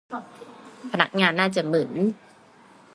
[0.91, 1.91] พนักงานน่าจะมึน